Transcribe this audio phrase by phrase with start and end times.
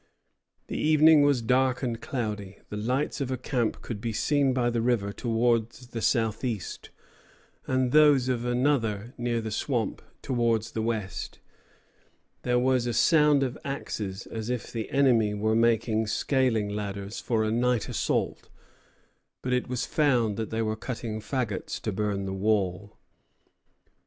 [0.65, 2.57] The evening was dark and cloudy.
[2.69, 6.89] The lights of a camp could be seen by the river towards the southeast,
[7.67, 11.37] and those of another near the swamp towards the west.
[12.41, 17.43] There was a sound of axes, as if the enemy were making scaling ladders for
[17.43, 18.49] a night assault;
[19.43, 22.97] but it was found that they were cutting fagots to burn the wall.